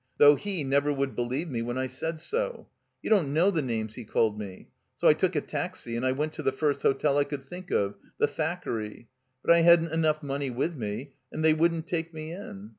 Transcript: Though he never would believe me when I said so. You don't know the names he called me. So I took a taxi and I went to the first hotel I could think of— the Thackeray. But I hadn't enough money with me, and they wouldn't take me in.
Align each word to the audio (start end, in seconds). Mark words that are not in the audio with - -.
Though 0.17 0.33
he 0.33 0.63
never 0.63 0.91
would 0.91 1.15
believe 1.15 1.47
me 1.47 1.61
when 1.61 1.77
I 1.77 1.85
said 1.85 2.19
so. 2.19 2.67
You 3.03 3.11
don't 3.11 3.31
know 3.33 3.51
the 3.51 3.61
names 3.61 3.93
he 3.93 4.03
called 4.03 4.35
me. 4.39 4.69
So 4.95 5.07
I 5.07 5.13
took 5.13 5.35
a 5.35 5.41
taxi 5.41 5.95
and 5.95 6.03
I 6.03 6.11
went 6.11 6.33
to 6.33 6.41
the 6.41 6.51
first 6.51 6.81
hotel 6.81 7.19
I 7.19 7.23
could 7.23 7.45
think 7.45 7.69
of— 7.69 7.93
the 8.19 8.25
Thackeray. 8.25 9.09
But 9.45 9.51
I 9.53 9.59
hadn't 9.59 9.93
enough 9.93 10.23
money 10.23 10.49
with 10.49 10.75
me, 10.75 11.11
and 11.31 11.43
they 11.45 11.53
wouldn't 11.53 11.85
take 11.85 12.15
me 12.15 12.31
in. 12.31 12.69